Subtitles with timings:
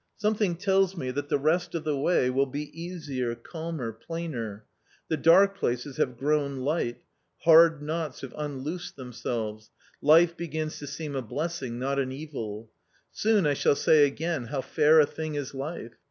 [0.17, 2.31] Something tells me that the rest ofTneway \^.
[2.31, 4.65] f\ "^wiilBe^easier, calmer, plainer
[5.09, 7.03] The dark places have:^ x grown light;
[7.41, 9.69] hard knots have unloosed themselves;
[10.01, 12.71] life begins to seem a blessing, not an evil.
[13.11, 15.93] Soon I shall say again, how fair a thing is life